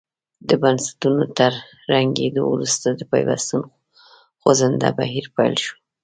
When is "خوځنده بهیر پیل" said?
4.39-5.55